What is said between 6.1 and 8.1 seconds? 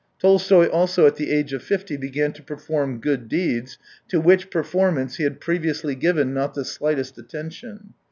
not the slightest atten tion.